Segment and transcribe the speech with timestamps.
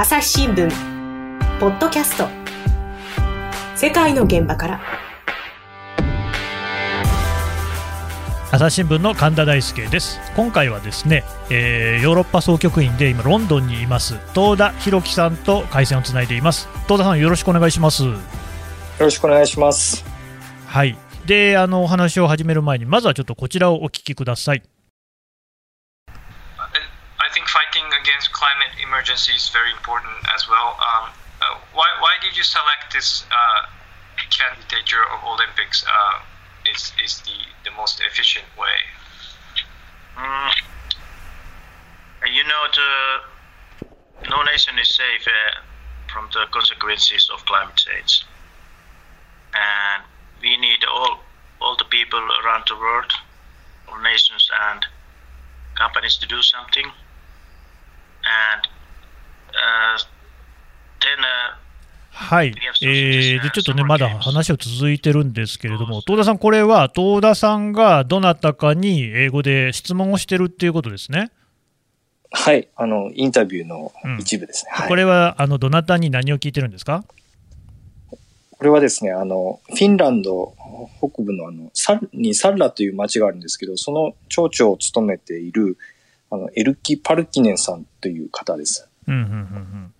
[0.00, 0.70] 朝日新聞。
[1.58, 2.28] ポッドキャスト。
[3.74, 4.80] 世界の現場から。
[8.52, 10.20] 朝日新聞の神田大輔です。
[10.36, 16.68] 今回はですね、えー、ヨーロッパ総局員で今ロンドンにいます東田博樹さんと回線をつないでいます。
[16.84, 18.04] 東田さんよろしくお願いします。
[18.04, 18.14] よ
[19.00, 20.04] ろしくお願いします。
[20.68, 20.96] はい。
[21.26, 24.62] であのお話を始める前にまずはちょっとこちらをお聞きください
[27.28, 30.80] I think fighting against climate emergency is very important as well.
[30.80, 33.60] Um, uh, why, why did you select this uh,
[34.32, 35.84] candidature of Olympics?
[35.84, 36.22] Uh,
[36.72, 37.36] is is the,
[37.68, 38.80] the most efficient way?
[40.16, 40.52] Mm,
[42.32, 45.60] you know, the, no nation is safe uh,
[46.10, 48.24] from the consequences of climate change,
[49.52, 50.02] and
[50.40, 51.20] we need all
[51.60, 53.12] all the people around the world,
[53.86, 54.86] all nations and
[55.76, 56.90] companies to do something.
[62.10, 62.52] はい、
[62.82, 71.30] えー、でちょっとね、まだ話を続いてるんですけれども、東田さん、これは東田さんがどなたかに英語で質問をしてるっていうことですね。
[72.30, 74.72] はい、あのインタビューの一部ですね。
[74.74, 77.04] うんはい、これはあのどなたに何を聞いてるんですか？
[78.50, 80.54] これはですね、あのフィンランド
[80.98, 85.78] 北部のあのサにサッラという町があるんですけど、その町長を務めている
[86.30, 88.88] あのエルキ・パルキネンさんという方です。
[89.06, 89.94] うんうんうんうん。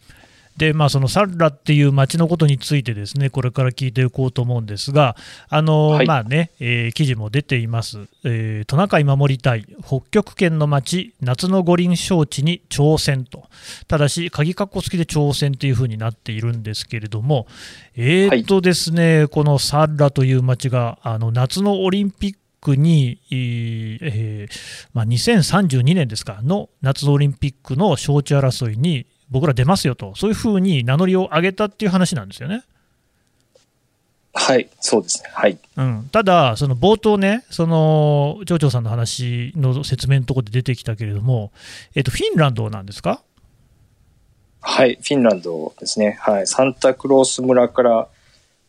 [0.58, 5.14] で、まあ、そのサッラっていう町のことについてですね、これから聞いていこうと思うんですが、
[5.48, 13.44] あの、はい、まあね、えー、記事も出ています、えー、トナカイ守りたい、北極圏の町、夏の五輪招致に挑戦と、
[13.86, 17.46] ただし、鍵括弧付きで挑戦というふうになっているんですけれども、
[17.94, 32.64] えー、っとですね、はい、このサッラという町が、あの夏のオリンピックに、えーまあ、2032年ですかの夏のオリンピックの招致争いに僕ら出ますよと、そういうふうに名乗りを上げたっていう話なんですよね。
[34.34, 35.31] はい、そうですね。
[35.33, 35.59] はい。
[35.77, 41.51] うん、ただ、その冒頭ね、その町長さんの話の説明のところで出てきたけれども、
[41.95, 43.20] えっと、フィンランドなんですか？
[44.61, 46.18] はい、フィンランドですね。
[46.20, 46.47] はい。
[46.47, 48.08] サンタクロース村から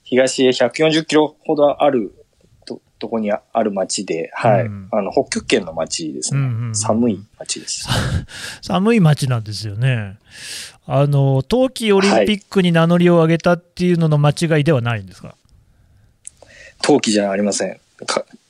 [0.04, 2.19] 東へ140キロほどある
[3.00, 7.88] とこにある町で、はい、うん、あの北極圏の町ですね、うんうん、寒い町です。
[8.62, 10.18] 寒い町なんですよね。
[10.86, 16.48] あの冬季オリンピックに名乗りを上げたっていうのの間違いではないんですか、はい、
[16.82, 17.80] 冬季じゃありません。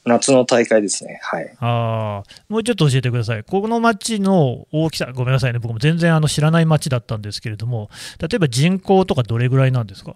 [0.06, 1.20] 夏の大会ですね。
[1.22, 1.56] はい。
[1.60, 3.44] ああ、もうちょっと教えてください。
[3.44, 7.90] この町の大きさ、ごめんなさいね、僕も全然あの知らない町だったんですけれども、
[8.20, 10.16] 例えば人口とかどれぐらいなんですか？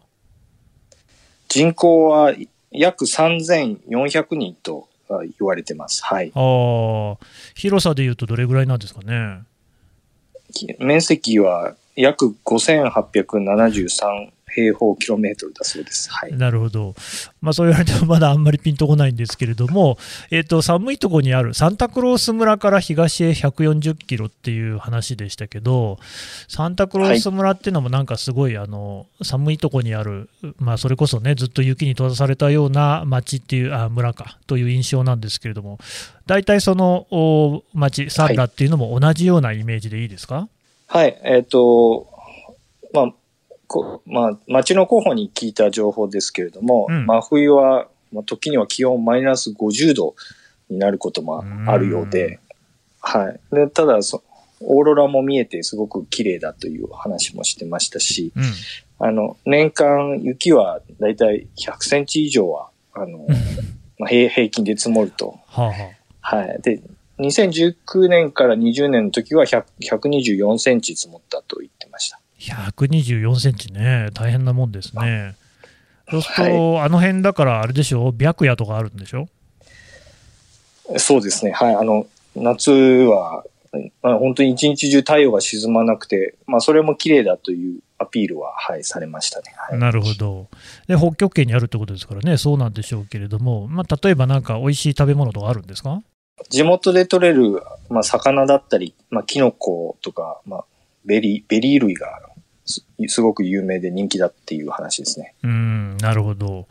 [1.49, 2.33] 人口は
[2.73, 6.03] 約3400人と言われてます。
[6.03, 6.31] はい。
[6.33, 7.25] ああ、
[7.55, 9.43] 広さでいうとどれぐらいなんですかね？
[10.79, 16.11] 面積は約5873平方キロメートルだそうです。
[16.11, 16.95] はい、なるほど、
[17.41, 19.97] まあ、そう言われてもまだあんまりピンとこないんですけれども、
[20.31, 25.97] えーと、寒いところにあるサンタクロース村から東へ140キロっていう話でしたけど、
[26.47, 35.79] サンタクロース村っていうのもなんかすごいあの寒いところにある、まあ、それこそね、ずっと雪に閉ざされたような町っていう、あ村かという印象なんですけれども、
[36.25, 40.47] 大体その町、サンラっていうのも同じようなイメージでいいですか、
[40.87, 42.07] はい、えっ、ー、と、
[42.93, 43.15] まあ、こ
[44.05, 50.15] まあ、町の候補に聞いた情報ですけれども、うん、真冬は、まあ、時には気温マイナス50度
[50.69, 52.39] になることもあるようで、
[53.01, 53.39] はい。
[53.55, 54.23] で、ただそ、
[54.61, 58.43] オーロラも見えてすごく綺麗だという話もしてましたし、うん、
[58.99, 63.27] あの、年間雪はだいたい100センチ以上は、あの、
[63.99, 65.39] まあ、平平均で積もると。
[65.47, 65.71] はあ
[66.21, 66.61] はい。
[66.61, 66.81] で、
[67.19, 71.82] 2019年から20年の時は124センチ積もったと言って。
[72.43, 75.35] 124センチね、大変なもんですね。
[76.11, 79.27] そうすると、はい、あの辺だからあれでしょ、白夜とかあるんでしょ？
[80.97, 82.05] そうですね、はい、あの
[82.35, 83.45] 夏は、
[84.01, 90.49] まあ、本当に一日中太陽が沈まなくて、まあ、それも綺麗だというアピールは、はい、されましたね、はい、なるほど。
[90.87, 96.01] で、北極圏にあるってことですからね、そうなんでしょうけれども、まあ、例えばなんか美味しい食べ物とかあるんですか？
[96.49, 100.65] 地元で採れる、まあ、魚だったり、まあ、キノコとか、まあ、
[101.05, 102.07] ベリー、ベリー類が
[102.65, 105.33] すごく有名で人気だっていう話ですね。
[105.43, 106.67] うんなるほど。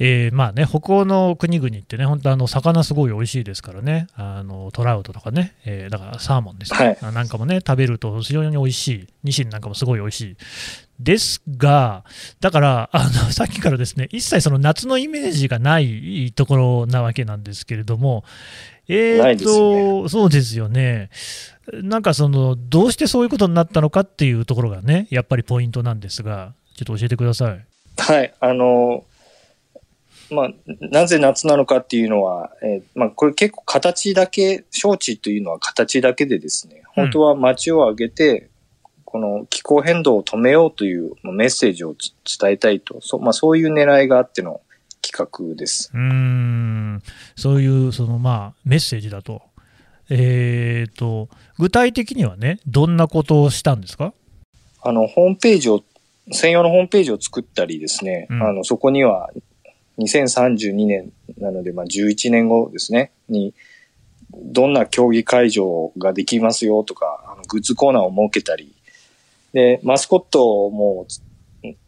[0.00, 10.36] えー、まあね、北欧の国々ってね、本当あの、魚すごい美味しいですからね、あのトラウトとかね、えー、だからサーモンですね、はい、なんかもね、食べると非常に美味しい、ニシンなんかもすごい美味しい。
[11.00, 12.04] ですが、
[12.40, 18.24] だからあの、 さっきからですね、一切その夏のイメージがないところなわけなんですけれども、
[18.86, 21.10] えーと、ね、そうですよね。
[21.72, 27.64] なんかその、どうしてそういうことになったのかっていうところがね、やっぱりポイントなんですが、ちょっと教えてください。
[27.98, 29.04] はい、あの、
[30.30, 38.50] まあ、なぜ夏なのかっていうのは、えー、まあ、これ結構形だけ、招致というのは形だけでですね、本当は街を挙げて、
[39.04, 41.94] この気候変動を止めようというメッセージを
[42.40, 44.60] 伝えたいと、そ,、まあ、そういう狙いがあっての
[45.00, 45.90] 企画です。
[45.94, 47.02] うん
[47.34, 49.42] そういうその、まあ、メッセージだと。
[50.10, 51.28] えーと、
[51.58, 54.14] 具体的にはね、どんなことをしたんですか？
[54.82, 55.82] あの、ホームページを、
[56.30, 59.30] 専用のホームページを作ったりですね、うん、あの、そこには
[59.98, 63.54] 2032年なので、まあ、11年後ですね、に、
[64.34, 68.74] どんな競技会場ができますよとか、あのグッズコーナーを設けたり、
[69.52, 71.06] で、マスコットも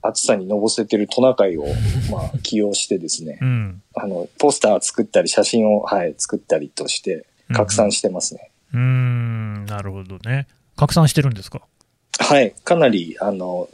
[0.03, 1.67] 暑さにのぼせてるトナカイを、
[2.11, 8.51] まあ、 起用してですね、うん、あの、ポスター作ったり、写真を、はい、作ったりとして、拡散してますね。
[8.73, 8.85] うん、う
[9.62, 9.67] ん。
[9.67, 10.47] なるほどね。
[10.77, 11.62] 拡散してるんですか？
[12.19, 13.69] はい、かなり、あの、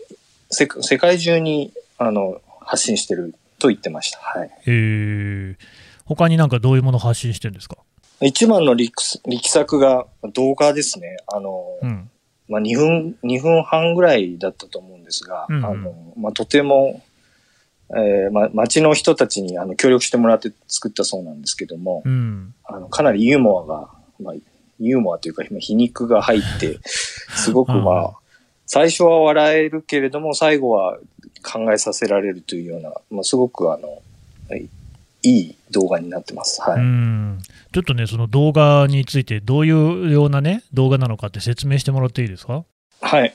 [0.50, 4.19] 世世界中に、あの、発信してると言ってました。
[4.19, 4.49] はい。
[4.49, 5.56] へえ。
[6.05, 7.79] 他になんかどういうものを発信してるんですか？
[8.20, 11.17] 一番の力力作が動画ですね。
[11.26, 12.11] あの、うん、
[12.49, 17.03] まあ、2分、2分半ぐらいだったと思うんですが、うんうん、あの、まあ、とても、
[17.91, 24.35] えー、ま、町の人たちにあの協力してもらって作ったそうなんですけども、うん、あの、かなりユーモアが、まあ、
[24.81, 28.14] ユーモアというか、皮肉が入って、すごくまあ、
[28.67, 30.99] 最初は笑えるけれども、最後は
[31.56, 34.03] 考えさせられるというような、まあ、すごくあの、
[35.23, 36.61] いい動画になってます。
[36.61, 36.81] はい。
[37.73, 42.64] ちょっとね、その動画について、どういうようなね、動画なのかって説明してもらっていいですか？
[43.00, 43.35] はい。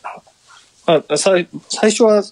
[0.86, 2.24] あ最最初は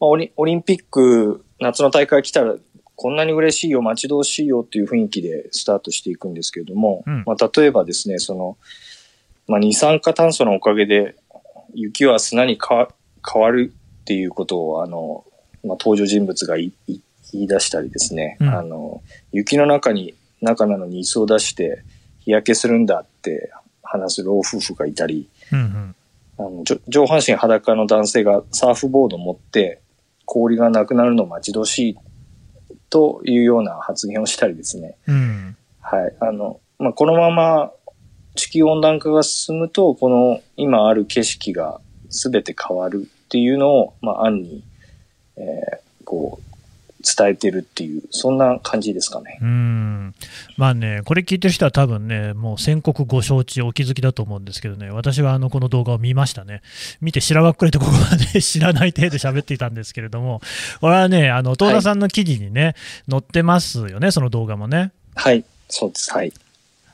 [0.00, 2.54] オリ、オリンピック、夏の大会来たら、
[2.96, 8.56] こんなに嬉しいよ、待ち遠しいよっていう雰囲気でスタートしていくんですけれども、うん、まあ、例えばですね、その、
[9.48, 11.16] まあ、二酸化炭素のおかげで、
[11.74, 12.78] 雪は砂に変
[13.42, 13.74] わる
[14.04, 15.24] っていうことを、あの、
[15.64, 16.72] まあ、登場人物が言
[17.32, 19.02] い出したりですね、うん、あの、
[19.32, 21.82] 雪の中に、中なのに椅子を出して
[22.20, 23.50] 日焼けするんだって
[23.82, 25.94] 話す老夫婦がいたり、うんうん
[26.36, 29.80] あの上半身裸の男性がサーフボードを持って
[30.24, 31.96] 氷がなくなるのを待ち遠しい
[32.90, 34.96] というような発言をしたりですね。
[35.06, 36.16] うん、はい。
[36.18, 37.70] あの、まあ、このまま
[38.34, 44.62] 地球温暖化が進むと、この今ある景色が全て変わるっていうのを、まあ、案に、
[45.36, 46.54] えー、こう、
[47.04, 49.38] 伝えてるっていう、そんな感じですかね。
[49.42, 50.14] うん
[50.56, 56.62] まあね、これ聞いてる人は多分ね、もう宣告ご承知、お気づきだと思うんですけどね、私はあのこの動画を見ましたね。
[57.02, 60.40] 見て、しらばっくりとここまで 知らない程度喋っていたんですけれども、
[60.80, 62.74] これはね、あの、東田さんの記事にね、はい、
[63.10, 64.92] 載ってますよね、その動画もね。
[65.14, 66.12] はい、そうです。
[66.12, 66.32] はい。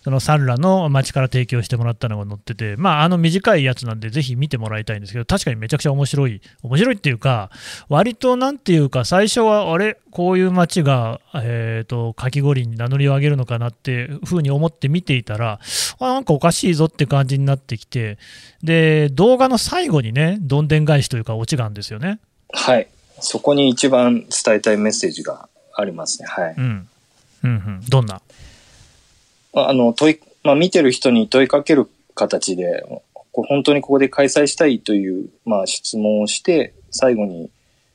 [0.02, 7.50] そのサンラの町から提供してもらったのが載ってて、まあ、あの短いやつなんで、ぜひ見てもらいたいんですけど、確かにめちゃくちゃ面白い、面白いっていうか、
[7.88, 15.60] 割となんていうか、最初は、あれ、こういう町が、えーと、かき氷に名乗りを上げるのかなってふうに思って見ていたら、
[16.00, 18.18] あなんかおかしいぞって感じになってきて、
[18.62, 22.18] で、動画の最後にね、どんでん返しというか、オチがあるんですよね。
[22.52, 22.88] はい、
[23.20, 26.26] そこに一番伝えたいメッセージがありますね。
[26.28, 26.54] はい。
[26.56, 26.88] うん。
[27.42, 28.20] うんうん、どんな？
[29.54, 32.84] あの、問い、まあ、見てる人に問いかける形で、
[33.32, 37.50] 本当にここで開催したいという、まあ、質問をして、最後に、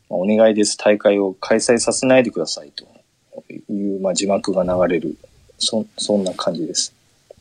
[0.09, 2.85] お願いです、大会を開催させないでくださいと
[3.71, 5.17] いう、まあ、字幕が流れる、
[5.57, 6.93] そそんな感じです。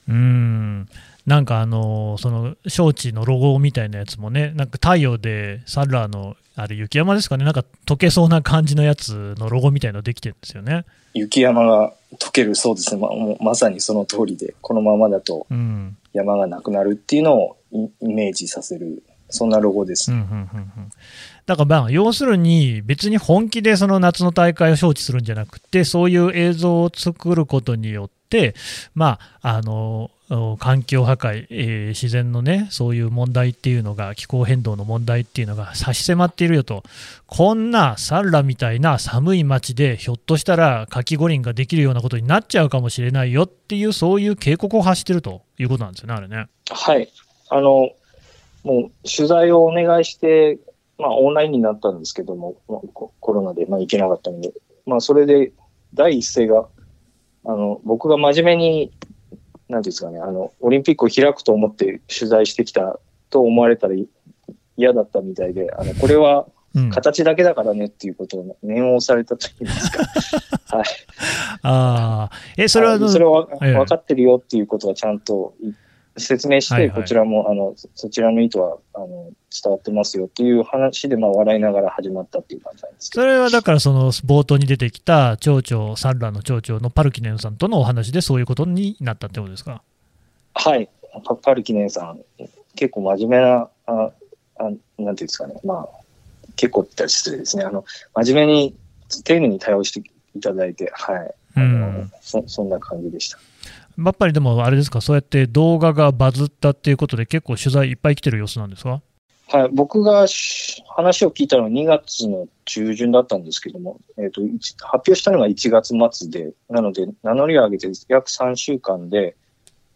[0.09, 0.88] うん
[1.26, 10.84] なんかあのその招致のロゴみたいなやつもね、なんか太陽でサンラーのあれ雪山ですかね、なんか溶けそうな感じのやつのロゴみたいのできてるんですよね。
[11.12, 13.00] 雪山が溶ける、そうですね。
[13.00, 13.08] ま
[13.40, 15.46] まさにその通りで、このままだと
[16.12, 20.12] 山がなくなるっていうのをイメージさせる、そんなロゴです。
[20.12, 20.34] うんうんうんう
[20.80, 20.90] ん
[21.46, 28.54] だからまあ要するに別に本気でその夏の大会を招致するんじゃなくてそういう映像を作ることによって、
[28.94, 30.11] まあ、あの
[30.59, 36.83] 環境破壊、えー、自然のね、そういう問題っていうのが、気候変動の問題っていうのが差し迫っているよと、
[37.26, 46.47] こんなサンラみたいな寒い町で、ひょっとしたらかき五輪ができるようなことになっちゃうかもしれないよっていう、そういう警告を発してるということなんですよね、あれね。
[46.71, 47.09] はい。
[47.50, 47.90] あの、
[48.62, 50.59] もう取材をお願いして、
[50.99, 54.52] まあ、オンラインになったんですけども、まあ、コロナで、まあ、行けなかったので、
[54.87, 55.52] まあ、それで
[55.93, 56.66] 第一声が、
[57.45, 58.93] あの、僕が真面目に、
[59.75, 63.95] なんですかね、あの、オリンピックを開くと思って取材してきたと思われたら
[64.76, 66.47] 嫌だったみたいで、あの、これは
[66.90, 70.04] 形だけだからねっていうことを念をされたと言いますか。
[70.76, 70.87] はい。
[71.62, 75.54] ああ、え、それは、それは分かってるよっていうことはちゃんと
[76.16, 89.83] 説明して、こちらも、あの、そちらの意図は、あの、伝わってますよっていう話で、まあ、笑いながら始まったっていう感じなんですそれはだから、その、冒頭に出てきた町長、サンラの町長のパルキネンさんとのお話で、そういうことになったってことですか？
[90.54, 90.88] はい。
[91.42, 92.21] パルキネンさん、
[92.76, 94.11] 結構真面目な、あ
[94.59, 95.88] あなんていうんですかね、まあ、
[96.56, 97.64] 結構って言ったら失礼ですね。
[97.64, 98.75] あの、真面目に、
[99.25, 101.35] 丁寧に対応していただいて、はい。
[101.56, 103.38] あのそそんな感じでした。
[103.97, 109.01] やっぱりでもあれですか、そうやって動画がバズったっていうことで、結構取材いっぱい来てる様子なんですか？
[109.49, 110.27] はい、僕が
[110.97, 114.41] 話を聞いたのは2月の中旬だったんですけども、えーと、
[114.87, 119.37] 発表したのが1月末で、なので、名乗りを上げて約3週間で、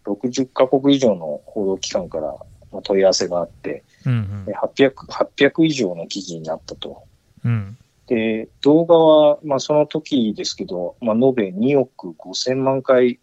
[0.04, 2.34] 60カ国以上の報道機関から
[2.82, 7.02] 問い合わせがあって、うんうん、800, 800以上の記事になったと。
[7.44, 7.76] うん、
[8.06, 13.18] で、動画は、まあ、その時ですけど、まあ、延べ2億5000万回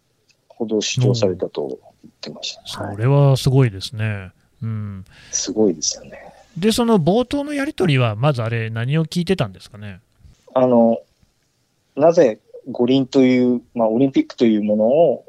[0.56, 1.78] ほど視聴されたと言
[2.10, 4.32] ってました、うん、それはすごいですね。
[4.64, 5.06] うん。
[5.32, 6.34] すごいですよね。
[6.58, 10.00] で、その冒頭のやり取りは、まずあれ、何を聞いてたんですかね？
[10.54, 11.02] あの、
[11.96, 12.40] なぜ
[12.72, 15.26] 五輪という、まあ、オリンピックというものを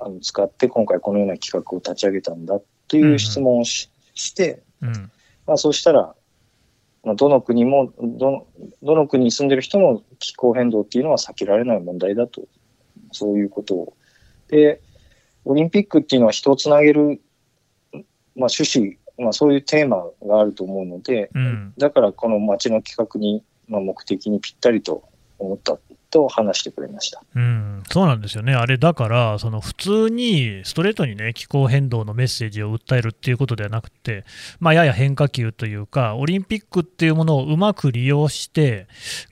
[0.00, 5.10] あの使って、今回このような企画を立ち上げたんだという質問をしうん、して、うん、
[5.46, 6.14] まあ、そうしたら、
[7.04, 8.46] まあ、どの国もど、
[8.82, 12.42] どの国に住んでる人も気候変動っていうのは避けられない問題だと、
[13.12, 13.92] そういうことを
[14.48, 14.80] で、
[15.44, 17.20] オリンピックっていうのは人をつなげる、
[18.36, 25.04] まあ、趣旨、まあ、そういうテーマがあると思うので、うん、だからこの街の企画に、まあ、目的にぴったりと
[25.38, 25.78] 思った
[26.10, 34.24] と話してくれました、うん、そうなんですよね、あれだから、その普通にストレートにね、気候変動のメッセージを訴えるっていうことではなくて、
[34.60, 38.86] まあ、やや変化球というか、オリンピックっていうものをうまく利用して、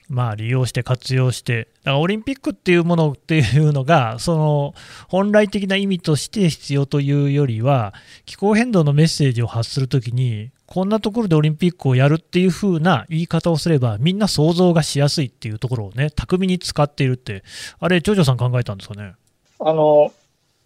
[0.09, 4.73] まあ、利用して活用して、だからオリンピックっていうものっていうのが、その
[5.09, 7.93] 本来的な意味として必要というよりは、
[8.25, 17.43] 気候変動のメッセージを発するときに、こんなところでオリンピックをやるっていう風な言い方をすれば、みんな想像がしやすいっていうところをね、巧みに使っているって、
[17.79, 19.13] あれ、ジョジョさん考えたんですかね？
[19.59, 20.11] あの、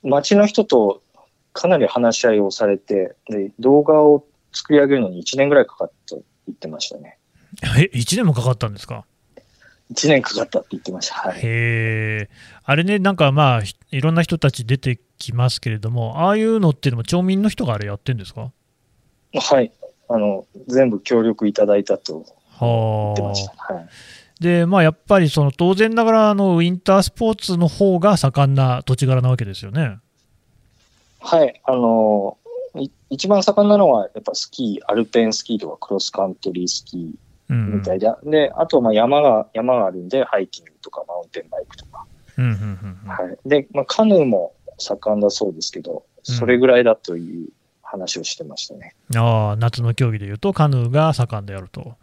[0.03, 1.03] 街の人と
[1.53, 7.17] かなり話し合いをされて、で動画を作り上げるのに1年ぐらいかかったと言ってましたね。
[7.77, 9.05] え、1年もかかったんですか
[9.93, 11.15] ?1 年かかったって言ってました。
[11.15, 12.29] はい、へえ。
[12.63, 18.51] あれね、なんかまあ、いろんな人たち出てきますけれども、ああいうのっていうのも町民の人があれやってんですか？
[19.33, 19.71] はい。
[20.13, 22.25] あの、全部協力いただいたと
[22.59, 23.73] 言ってました。
[23.73, 23.89] はい。
[24.41, 29.99] で、まあ、やっぱりその当然ながらあのウィンタースポーツの方が盛んな土地柄なわけですよね。
[31.19, 32.37] はい、あの
[33.11, 42.07] 一番盛んなのはやっぱスキー、アルペンスキーとかクロスカントリースキーみたいで、うんうん、であとまあ山が山があるんでハイキングとかマウンテンバイクとか。
[42.37, 47.49] はい、で、まあ、カヌーも盛んだそうですけど、それぐらいだという
[47.91, 48.95] 話をしてましたね。
[49.15, 51.95] ああ、夏の競技でいうと、カヌーが盛んであると。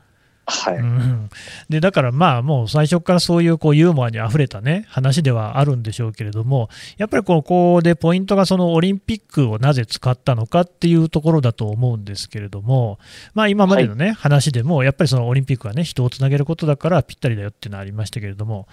[0.51, 1.29] はい、うん、
[1.69, 12.99] でだからまあもう最初からそういうこうユーモアにあふれたね話ではあるんでしょうけれどもやっぱりここでポイントがそのオリンピックをなぜ使ったのかっていうところだと思うんですけれども
[13.35, 18.69] まあ今までのね、はい、話でもやっぱりそのオリンピックはね人をつなげることだからぴったりだよっていうのはありましたけれども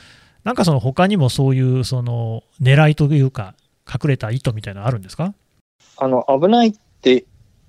[0.45, 3.53] なんかその他にもそういうその狙いというか
[3.85, 5.33] 隠れた意図みたいなのあるんですか？
[5.97, 6.73] あの危ない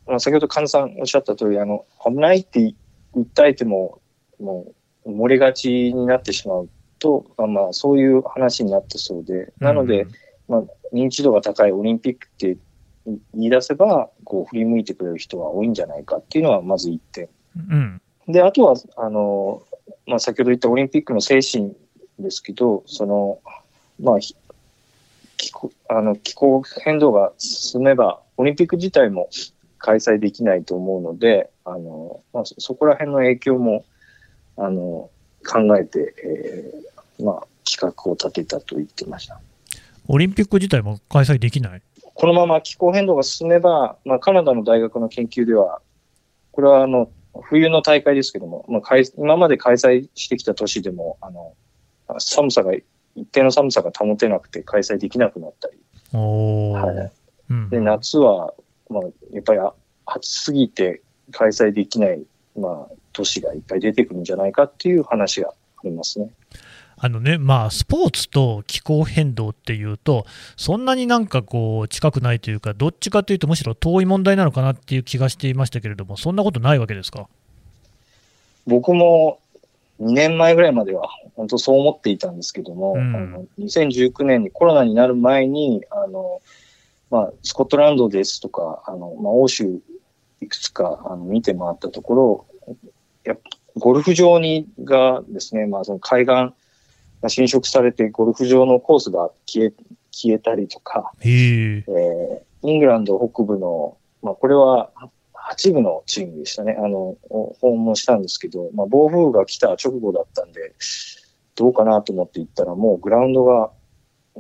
[0.07, 1.71] まあ、先ほど菅さんおっしゃった通りあり
[2.05, 2.75] 危ないって
[3.15, 4.01] 訴えても、
[4.41, 4.73] も
[5.05, 10.07] う漏れがちになってしまうと、まあ、そういう話になったそうで、なので、
[10.49, 10.63] まあ、
[10.93, 12.57] 認知度が高いオリンピックって
[13.35, 17.29] 言い出せば、こう振り向いてくれる人は多いんじゃないかっていうのはまず一点。
[17.57, 19.63] うん、で、あとは、あの、
[20.07, 21.75] まあ、先ほど言ったオリンピックの精神
[22.19, 23.39] ですけど、その、
[24.01, 24.19] まあ、
[25.37, 29.29] 気候あの気候変動が進めば、オリンピック自体も
[29.79, 33.85] 開催できないと思うので、あの、まあ、そこら辺の影響も、
[34.57, 35.11] あの、
[35.47, 39.41] 考えて、えー、まあ、企画を立てたと言ってました。
[40.09, 41.83] オリンピック自体も開催できない？
[42.15, 45.81] このまま気候変動が進めば、まあ、カナダの大学の研究では、
[46.53, 47.11] これはあの、
[47.43, 51.53] 冬の大会ですけども、まあ、今まで開催してきた年でも、あの、
[52.19, 55.79] 寒さが、一定の寒さが保てなくて開催できなくなったり。
[56.13, 57.13] はい、
[57.71, 58.55] で夏は
[58.89, 59.61] まあ、やっぱり
[60.07, 62.23] 暑すぎて開催できない、
[62.57, 65.53] まあ、都市がいっぱい出てくるんじゃないかっていう話があ
[65.85, 66.31] りますね。
[66.99, 70.25] あのね、まあ、スポーツと気候変動っていうと、
[70.57, 77.29] そんなになんかこう、近くないというか、どっちかというと、むしろ遠い問題なのかなっていう気がしていましたけれども、そんなことないわけですか？
[78.67, 79.41] 僕も
[80.01, 86.41] 2年前ぐらいまでは本当そう思っていたんですけども、うん、あの2019年にコロナになる前に、あの、
[87.11, 89.81] まあ、スコットランドですとか、あの、まあ、欧州
[90.41, 92.47] いくつかあの見て回ったところ、
[93.25, 93.37] や
[93.77, 96.53] ゴルフ場にがですね、まあ、その海岸
[97.23, 99.73] が侵食されて、ゴルフ場のコースが消え
[100.11, 101.85] 消えたりとか、え。
[102.65, 104.91] ー、イングランド北部の、まあ、これは
[105.35, 107.17] 8部のチームでしたね、あの、
[107.61, 110.75] 訪問したんですけど、まあ、暴風雨が来た直後だったんで、
[111.55, 113.71] どうかなと思って行ったら、もうグラウンドが、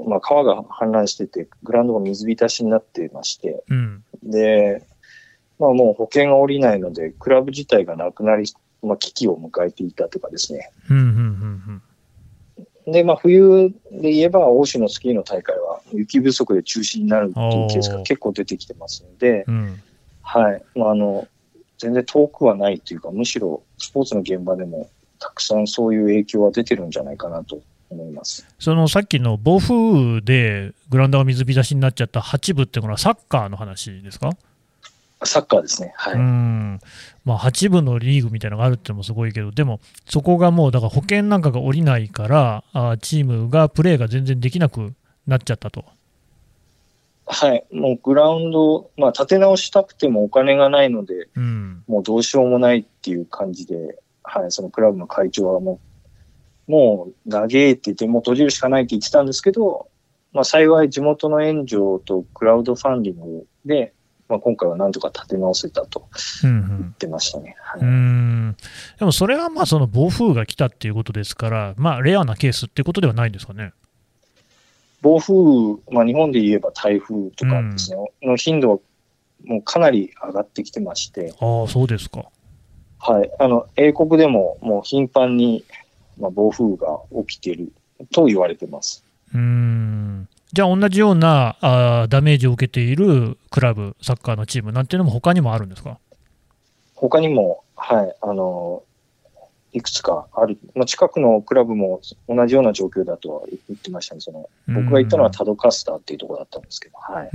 [0.04, 4.86] まあ、川が氾濫してて、グラウンドが水浸しになっていまして、うん、で、
[5.58, 8.46] まあもう保険が下りないので、クラブ自体がなくなり、
[8.82, 10.70] まあ危機を迎えていたとかですね。
[10.90, 11.82] うんうんうん
[12.86, 19.80] うん、で、まあ冬で言えば、欧州のスキーの大会は雪不足で中止になるっていうケースが結構出てきてますので、うん、
[20.22, 20.62] はい。
[20.74, 21.26] まああの、
[21.78, 27.60] 全然遠くはないというか、むしろスポーツの現場でもたくさんそういう影響は出てるんじゃないかなと
[27.90, 34.31] 思いますそのさっきの暴風雨でグラウンドが水浸しになっちゃった8部っていうのはサッカーの話ですか？
[35.25, 35.95] サッカーですね。
[35.97, 36.14] はい。
[36.14, 36.81] うん
[37.25, 44.93] まあ、8部のリーグみたいなのがあるってのもすごいけど、でも、そこがもう、だから保険なんかが下りないから、あチームがプレーが全然できなく
[45.26, 45.85] なっちゃったと。
[47.28, 55.78] はい、もうグラウンド、まあ、立て直したくてもお金がないので、うん、もうどうしようもないっていう感じで、はい、そのクラブの会長はもう、
[56.66, 59.88] もう長えって言って、もう閉じるしかないって言ってたんですけど、
[60.32, 63.94] まあ、幸い地元の援助とクラウドファンディングで、
[64.28, 66.08] まあ、今回はなんとか立て直せたと
[66.42, 67.56] 言ってましたね。
[68.99, 73.73] でもそれはまあその暴風が来たっていうことですから、まあ、レアなケースっていうことではないんですかね？
[75.00, 75.32] 暴風、
[75.92, 78.78] まあ、日本で言えば台風とかですね、うん、の頻度は
[79.44, 81.32] もうかなり上がってきてまして。
[81.40, 82.25] ああ、そうですか。
[82.99, 83.30] はい。
[83.38, 85.64] あの、英国でももう頻繁に、
[86.18, 87.73] まあ、暴風が起きている
[88.12, 89.04] と言われてます。
[89.35, 90.28] うん。
[90.52, 95.99] じゃあ、同じようなあダメージを受けているクラブ、サッカーのチームなんていうのも、他にもあるんですか？
[96.94, 98.82] 他にも、はい、あの、
[99.73, 107.31] いくつかある、まあ、近くのクラブも同じような状況だとは言ってましたね、その僕が行ったのはタドカスターっていうところだったんですけど、はい。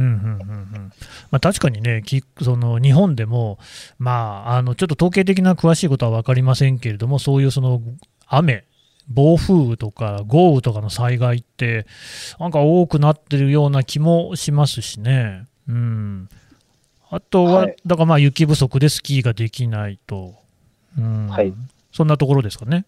[1.30, 2.02] まあ、確かにね、
[2.42, 3.60] その日本でも、
[4.00, 7.80] まあ、あのちょっと統計的な詳しいことは分かりませんけれども、そういうその
[8.26, 8.64] 雨、
[9.12, 11.86] 暴風雨とか豪雨とかの災害って、
[12.40, 15.48] なんか多くなってるような気もしますしね。
[15.68, 16.30] うん、
[17.10, 20.36] あとは、はい、だからまあ雪不足でスキーができないと、
[20.98, 21.54] うん、はい、
[21.92, 22.86] そんなところですかね。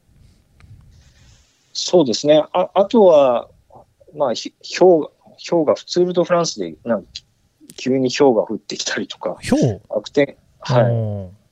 [1.73, 2.43] そうですね。
[2.53, 3.49] ああとは、
[4.15, 5.07] まあ、ひ氷
[5.49, 7.05] 氷が、ツール・ド・フランスでなん
[7.75, 9.81] 急に氷が降ってきたりとか、氷？
[9.89, 11.43] 悪天、はい。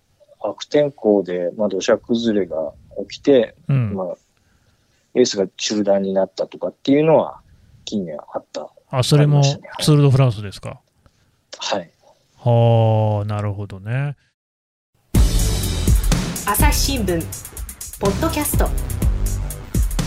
[0.43, 2.73] 悪天候で、まあ、土砂崩れが
[3.09, 4.17] 起きて、うん、まあ、
[5.13, 7.41] レースが中断になったとかっていうのは
[7.85, 9.43] 近年あった、あ、それも
[9.79, 10.79] ツール・ド・フランスですか？
[11.57, 11.91] はい。
[12.37, 14.15] はあ、なるほどね。
[16.47, 17.21] 朝日新聞
[17.99, 18.67] ポッドキャスト。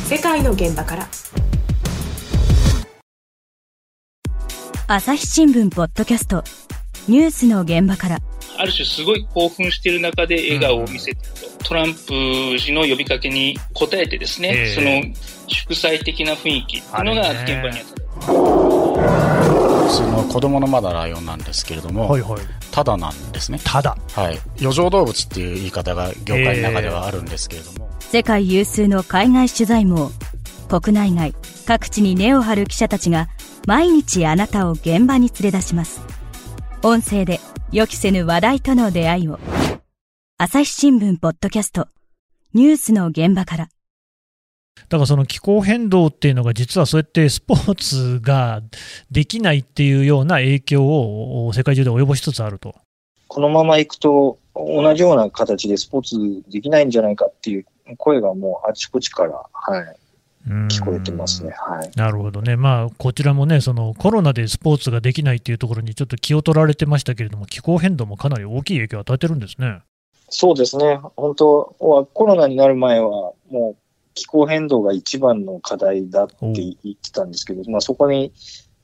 [0.09, 1.07] 世界の現場から。
[4.87, 6.43] 朝日新聞ポッドキャスト。
[7.09, 8.19] ニュースの現場から
[8.57, 15.15] ある種すごい興奮している中で笑顔を見せてると、うん、トランプ氏の呼びかけに応えてですね、えー、その
[15.49, 18.05] 祝祭的な雰囲気っていうのが現場にあった。
[19.91, 22.41] その子供のまだライオンなんですけれども、はいはい、
[22.71, 23.61] ただなんですね。
[23.65, 23.97] ただ。
[24.13, 24.39] はい。
[24.59, 27.91] 余剰動物っていう言い方が業界の中ではあるんですけれども。
[28.01, 30.11] 世界有数の海外取材網、
[30.69, 31.35] 国内外、
[31.67, 33.29] 各地に根を張る記者たちが、
[33.67, 36.01] 毎日あなたを現場に連れ出します。
[36.83, 37.41] 音声で
[37.75, 39.41] 予期せぬ話題との出会いを。
[40.39, 41.89] 朝日新聞ポッドキャスト、
[42.53, 43.65] ニュースの現場から。
[43.65, 43.71] だ
[44.91, 48.63] からその気候変動っていうのが実はそうやってスポーツが
[49.11, 52.77] できないっていうような影響を世界中で及ぼしつつあると。
[53.27, 57.67] このままいくと同じような形でスポーツできないんじゃないかっていう
[57.99, 59.97] 声がもうあちこちから、はい、
[60.47, 69.81] 聞こえてますね、はい、なるほどね、まあ、こちらもね、そのコロナでスポーツができないっていうところにちょっと気を取られてましたけれども、気候変動もかなり大きい影響を与えてるんですね。
[70.29, 73.77] そうですね、本当はコロナになる前は、もう
[74.15, 78.33] 気候変動が一番の課題だって言ってたんですけど、まあ、そこに、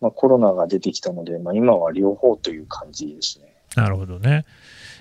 [0.00, 3.54] まあ、コロナが出てきたので、まあ、今は両方という感じですね。
[3.76, 4.44] なるほどね。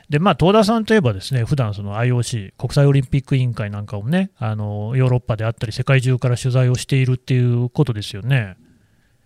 [0.09, 8.57] でまあ、東田さんといえば、ですね普段その IOC、国際オリンピック委員会なんかをね、あのヨーロッパであったり、世界中から取材をしているっていうことですよね。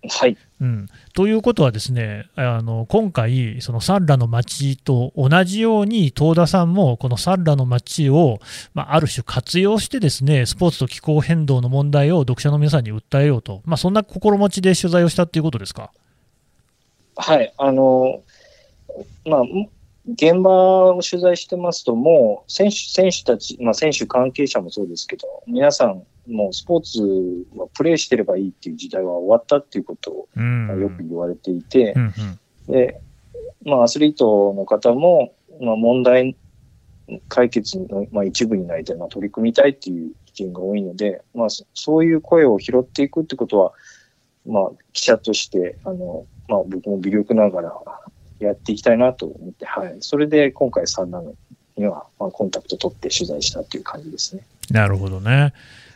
[0.09, 8.39] はい、うん、ということは、ですねあの今回、そのサンラの街と同じように、東田さんもこのサンラの街を、
[8.73, 15.91] まあ、ある種活用して、ですねスポーツと気候変動の問題を読者の皆さんに訴えようと、まあ、そんな心持ちで取材をしたということですか？
[17.15, 18.21] はいあの
[19.25, 19.43] まあ
[20.05, 31.95] 現場を取材してますと、もう選手選手たち、まあ、選手関係者もそうですけど、皆さん、もうスポーツはプレーしてればいいっていう時代は終わったっていうことをよく言われていて、
[32.67, 33.01] で
[33.65, 36.35] まあ、アスリートの方も、まあ、問題
[37.29, 43.71] 解決の、まあ、一部になりたい、まあ、取り組みたいっていう意見が多いので、まあ、そういう声を拾っていくってことは、
[44.45, 47.73] まあ、記者として、あの、まあ、僕も微力ながら
[48.39, 49.97] やっていきたいなと思って、はい。
[49.99, 51.33] それで今回3なの
[51.77, 54.43] には、まあ、コンタクト取って取材したっていう感じですね。
[54.69, 55.53] なるほどね。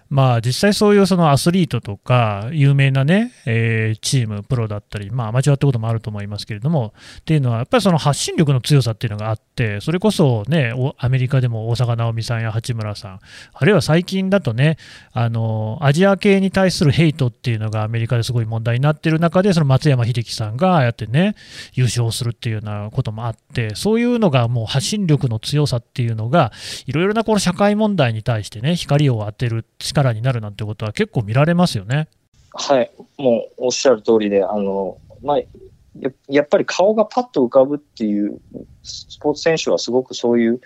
[0.09, 13.19] まあ、実際そういうそのアスリートとか、有名なね、えー、チーム、プロだったり、まあ、アマチュアってこともあると思いますけれども、っていうのは、やっぱりその発信力の強さっていうのがあって、それこそね、アメリカでも大坂なおみさんや八村さん、
[13.53, 14.77] あるいは最近だとね、
[15.11, 21.35] あのアジア系に対するヘイトっていうのがアメリカですごい問題になっている中で、その松山英樹さんがやってね、
[21.73, 26.51] 優勝するっていうようなこともあって、そういうのがもう発信力の強さっていうのが、
[26.85, 32.07] いろいろなこの社会問題に対してね、光を当てる力力になるなんてことは結構見られますよね。
[32.53, 38.39] はい、もうおっしゃる通りで、あの、まあ、ややっぱり顔がパッと浮かぶっていう、
[38.83, 40.61] スポーツ選手はすごくそういう、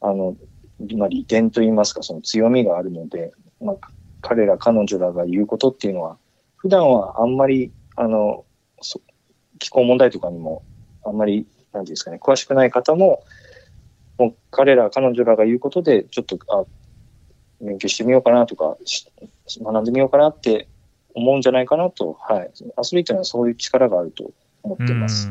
[0.00, 0.36] あの、
[0.96, 3.76] まあ、利点といいますか、その強みがあるので、まあ、
[4.20, 6.16] 彼ら、彼女らが言うことっていうのは、
[6.56, 8.44] 普段はあんまり、あの、
[9.58, 10.62] 気候問題とかにも、
[11.04, 13.22] あんまり、なんですかね、詳しくない方も、
[14.18, 16.64] もう彼ら、彼女らが言うことで、ちょっと、あ、
[17.60, 18.76] 勉強してみようかなとか、
[19.60, 20.68] 学んでみようかなって
[21.14, 24.30] 思うんじゃないかなと、はい、アスリートにはそういう力があると
[24.62, 25.30] 思ってます。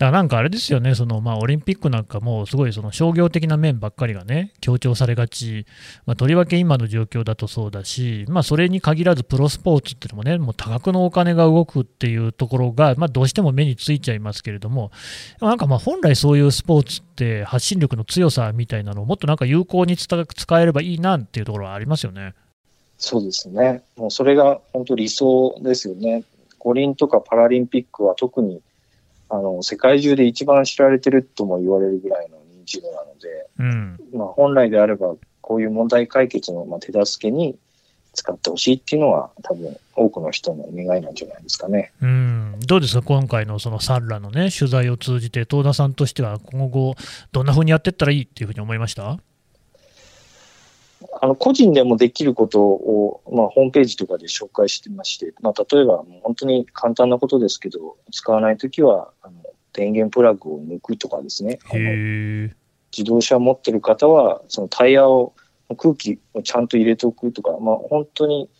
[0.00, 5.66] だからなんかあれですよね、そのまあ、オリンピックなんかも、すごいその商業的な面ばっかりがね、強調されがち、
[6.06, 14.90] まあ、とりわけ今の状況だとそうだし、まあ、それに限らずプロスポーツっていうのもね、もう多額のお金が動くっていうところが、まあ、どうしても目についちゃいますけれども、
[15.38, 20.16] なんかまあ本来そういうスポーツって発信力の強さみたいなのをもっとなんか有効に使
[20.58, 22.32] えればいいなっていうところはありますよね。
[22.96, 23.82] そうですね。
[23.98, 26.24] もうそれが本当理想ですよね。
[26.58, 28.62] 五輪とかパラリンピックは特に
[29.30, 37.56] あの、世界中で一番知られてるとも言われるぐらいの認知度なので、うん、まあ本来であれば、こういう問題解決のまあ手助けに
[38.12, 41.92] 使ってほしいっていうのは、多分多くの人の願いなんじゃないですかね。
[42.02, 42.54] うん。
[42.66, 46.94] どうですか、今回のそのサンラのね、取材を通じて、東田さんとしては今後、
[47.32, 49.18] どんなふうにやっていったらいいっていうふうに思いました？
[51.20, 61.58] あの個人でもできることを、まあ、ホームページとかで紹介してまして、まあ、例えば本当に簡単なことですけど、使わないときはあの電源プラグを抜くとかですね。
[62.96, 65.34] 自動車を持ってる方は、そのタイヤを、
[65.76, 68.50] 空気をちゃんと入れておくとか、まあ、本当に、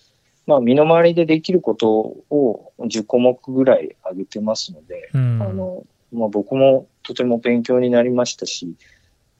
[0.46, 8.74] まあ、身の回りでできることを10項目ぐらい挙げてますので、あのまあ、僕もとても勉強になりましたし、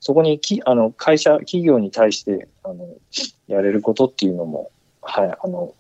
[0.00, 2.88] そこにきあの会社、企業に対してあの
[3.46, 4.70] やれることっていうのも、
[5.02, 5.74] はい、あの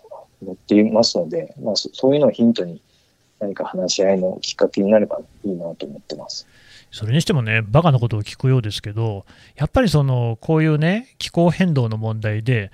[0.44, 2.80] 載っていますので、まあ、そういうのをヒントに
[3.40, 6.46] 何か話し合いのきっかけになればいいなと思ってます。
[6.92, 9.24] それにしてもね、バカなことを聞くようですけど、
[9.56, 12.72] やっぱりそのこういうね、気候変動の問題で、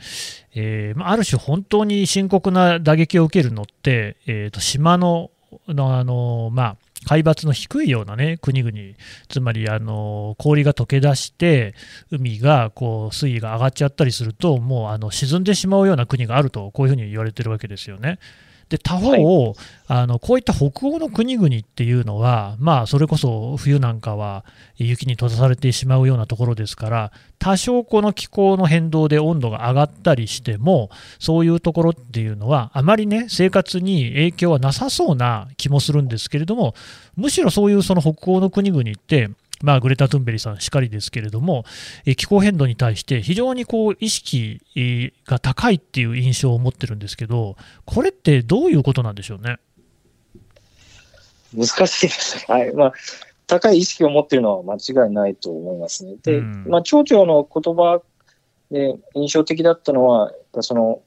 [0.54, 5.30] えー、ある種、本当に深刻な打撃を受けるのって、えー、と島の
[5.68, 8.76] のあの、まあ、海抜の低いような、ね、国々、
[9.28, 11.74] つまりあの氷が溶け出して、
[12.10, 18.18] 海がこう水位が上がっちゃったりすると、もうあの沈んでしまうような国があると、こういうふうに言われてるわけですよね。
[18.68, 19.54] で他方、はい、
[19.86, 24.44] あのこういった北欧の国々っていうのは、まあ、それこそ冬なんかは
[24.76, 36.74] 雪に閉ざされてしまうようなところですから、多少この気候の変動で温度が上がったりしても、そういうところっていうのは、あまりね、生活に影響はなさそうな気もするんですけれども、
[37.14, 39.30] むしろそういうその北欧の国々って、
[39.62, 41.64] まあ、グレタ・トゥンベリさんしかりですけれども、
[42.04, 44.60] え気候変動に対して非常にこう意識
[45.26, 49.58] が高いっていう印象を持ってるんですけど、これってどういうことなんでしょうね？
[51.56, 52.44] 難しいですね。
[52.48, 52.74] はい。
[52.74, 52.92] まあ、
[53.46, 56.16] 高い意識を持っているのは間違いないと思いますね。
[56.22, 58.02] で、うん、まあ、町長の言葉
[58.70, 61.00] で印象的だったのは、その、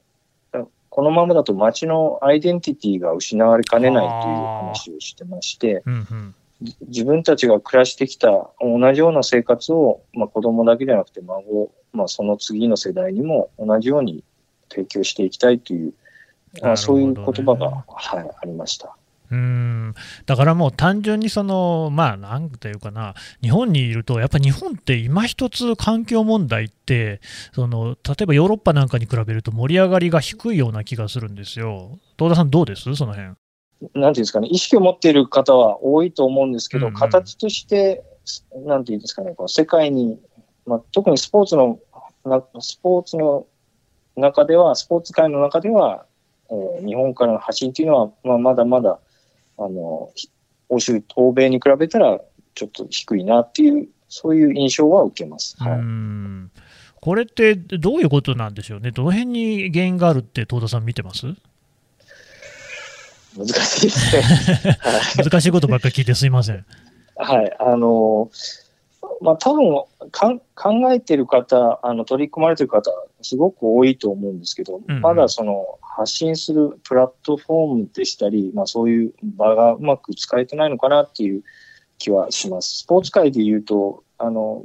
[0.88, 6.34] このままだと町のアイデンティティが失われかねないという話をしてまして、うんうん
[6.88, 8.28] 自分たちが暮らしてきた
[8.60, 14.24] 同じような生活を、まあ、子供だけじゃなくて孫、まあ、その次の世代にも同じように
[14.68, 15.94] 提供していきたいという、
[16.62, 18.94] まあ、そういう言葉が、はい、ありました。
[19.32, 19.94] うん
[20.26, 27.20] だからもう単純にその、まあ、なんていうかな、日本にいると、やっぱ日本って今一つ環境問題って、
[27.52, 32.00] その例えばヨーロッパなんかに比べると盛り上がりが低いような気がするんですよ。
[32.18, 32.92] 東田さん、どうです？
[32.96, 33.34] その辺
[33.80, 38.04] なんていうんですかね、意識を持っている方は多いと思うんですけど、うんうん、形として、
[38.66, 40.18] なんていうんですかね、この世界に、
[40.66, 41.78] まあ、特にスポーツの、
[42.60, 43.46] スポーツの
[44.16, 46.04] 中では、スポーツ界の中では、
[46.50, 48.98] えー、日本からの発信というのは、まあ、まだまだ、
[49.56, 50.10] あの、
[50.68, 52.20] 欧州、欧米に比べたら、
[52.54, 55.56] ちょっと低いなっていう、そういう印象は受けます。
[55.58, 55.80] はい、
[57.00, 61.26] これってどういうことなんでしょうね、どの辺に原因があるって、東田さん、見てます？
[63.36, 64.78] 難しいですね。
[65.24, 66.64] 難しいことばっかり聞いてすいません。
[67.16, 68.30] はい、あの、
[69.20, 72.90] まあ、多分か考えてる方、あの取り組まれてる方、
[73.22, 81.42] すごく多いと思うんですけど、うんうん、まだその発信するプラットフォームでしたり、まあ、そういう場がうまく使えてないのかなっていう
[81.98, 82.78] 気はします。
[82.78, 84.64] スポーツ界で言うと、あの、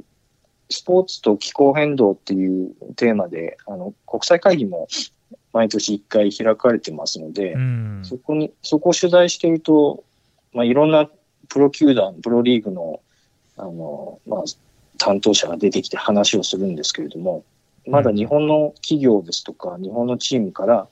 [0.70, 4.88] スポーツと気候変動っていうテーマで、あの、国際会議も
[5.56, 10.04] 毎年1回開かれてますので、うん、そこに、そこを取材していると、
[10.52, 11.08] まあ、いろんな
[11.48, 13.00] プロ球団、プロリーグの、
[13.56, 14.42] あの、まあ、
[14.98, 17.42] 担当者が出てきて話をするんですけれども、
[17.86, 20.88] まだ日本の企業ですとか、日本のチームから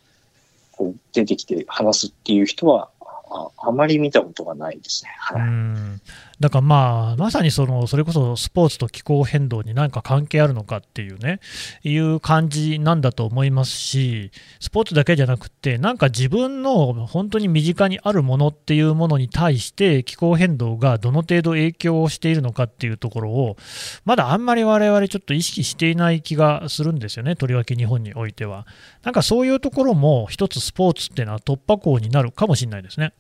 [0.73, 2.89] こう出てきて話すっていう人は
[3.31, 5.11] ああまり見たことがないですね。
[5.19, 6.01] はい、うん
[6.41, 11.41] だからまあ、まさにそのそれこそスポーツと気候変動に何か関係あるのかっていうね、
[11.85, 23.57] いう感じなんだと思いますし、スポーツだけじゃなくて、なんか自分の本当に身近にあるものっていうものに対して、気候変動がどの程度影響をしているのかっていうところを、
[24.05, 28.67] まだあんまり我々ちょっと意識していない気がするんですよね、とりわけ日本においては。
[29.05, 33.13] なんかそういうところも、一つスポーツっていうのは突破口になるかもしれないですね。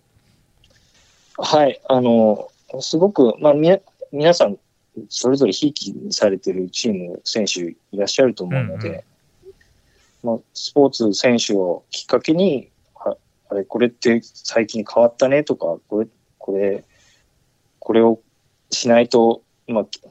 [1.37, 2.48] はい、あの、
[2.80, 3.70] すごく、まあ、み
[4.12, 4.58] 皆さん、
[5.08, 9.02] それぞれひいきされてるチーム、選手いらっしゃると思うので、うんうん、
[10.22, 13.16] まあ、スポーツ選手をきっかけに、あ
[13.50, 16.08] あれ、これって最近変わったねとか、これ、
[16.38, 16.84] これ、
[17.78, 18.20] これを
[18.70, 20.02] しないと、まあ、なんてい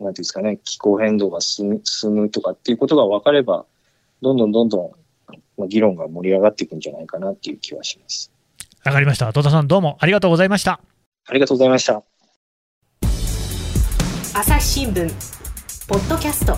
[0.00, 3.64] うんですかね、気候変動が進む進むとかっていうことが分かれば、
[4.22, 4.90] どんどんどんどん、
[5.56, 8.30] まあ、議論が盛り上がっていくんじゃないかなっていう気はします。
[8.84, 9.32] わかりました。
[9.32, 10.80] 戸田さんどうもありがとうございました。
[11.28, 12.02] ありがとうございました。
[14.34, 15.10] 朝日新聞
[15.88, 16.56] ポッドキャスト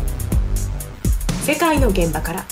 [1.43, 2.45] 世界の現場から。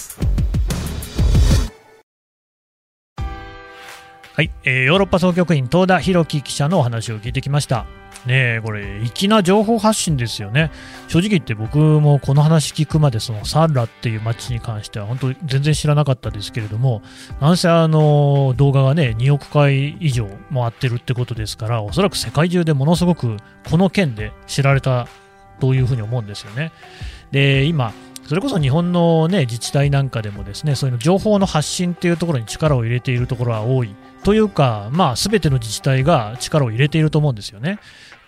[4.35, 7.87] はい、えー、ヨーロッパ総局員東田博樹記者のお話を聞いてきました。
[8.24, 10.70] ねえこれ、粋な情報発信ですよね。
[11.09, 17.02] 正直言って僕もこの話聞くまで、そのサンラっていう街に関しては本当全然知らなかったですけれども、
[17.40, 23.37] なんせあの動画がね、2億回以上回ってるってことですから、おそらく世界中でものすごく
[23.68, 25.07] この件で知られた
[25.61, 26.72] というふうに思うんですよね。
[27.31, 27.92] で、今、
[28.26, 37.79] それこそ日本の、ね、自治体なんかでもですねそういう情報の発信っていうところに力を入れているところは多いというか、まあ、全ての自治体が力を入れていると思うんですよね。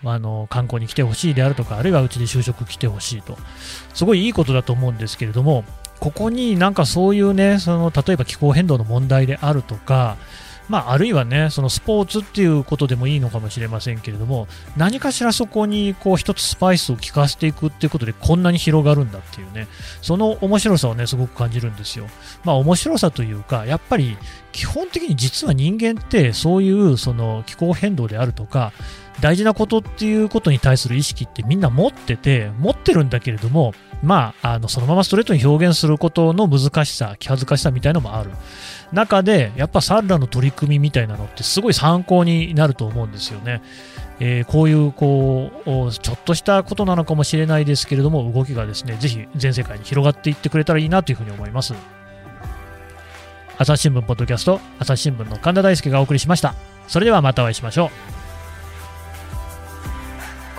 [0.03, 3.37] あの観光に来てほしいであるとか、あるいはうちで就職来てほしいと、
[3.93, 5.63] すごいいいことだと思うんですけれども、
[5.99, 10.17] ここになんかそういうね、その例えば気候変動の問題であるとか、
[10.69, 19.67] まあ、あるいはね、そのスポーツっていうことでもいいのかもしれませんけれども、何かしらそこにこう一つスパイスを効かせていくっていうことでこんなに広がるんだっていうね、
[20.03, 22.05] その面白さをね、すごく感じるんですよ。
[22.43, 24.15] まあ面白さというか、やっぱり
[24.51, 28.71] 基本的に実は人間ってそういうその気候変動であるとか、
[29.21, 38.31] 大事なことっていうことに対する意識ってみんな持ってて、持ってるんだけれども、まあ、あのそのままストレートに表現することの難しさ、気恥ずかしさみたいのもある。
[38.91, 43.61] 中で、やっぱサンラの取り組みみたいなのってすごい参考になると思うんですよね。
[44.21, 51.73] えー、こういうこうちょっとしたことなのかもしれないですけれども動きがですねぜひ全世界に広がっていってくれたらいいなというふうに思います
[53.57, 56.53] 朝日新聞ポッドキャスト朝日新聞の神田大輔がお送りしました
[56.87, 58.18] それではまたお会いしましょう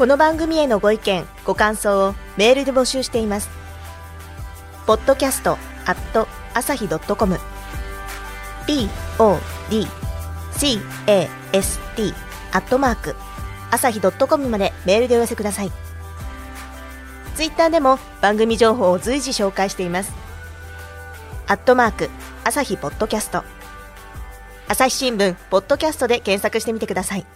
[0.01, 3.51] この番組へのご意見ご感想をメールで募集しています。
[4.87, 7.39] ポッドキャストアット朝日ドットコム。
[8.67, 10.81] podcast
[12.53, 13.15] アットマーク
[13.71, 15.73] 朝日 .com までメールでお寄せください。
[17.35, 20.15] ツイッターでも番組情報を随時紹介しています。
[21.47, 22.09] アットマーク
[22.45, 23.45] 朝日ポッドキャスト。
[24.67, 27.27] 朝日新聞ポッドキャストで検索してみてください。